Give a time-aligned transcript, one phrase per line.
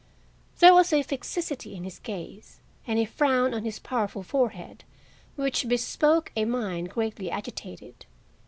[0.57, 4.83] There was a fixity in his gaze and a frown on his powerful forehead
[5.35, 8.07] which bespoke a mind greatly agitated.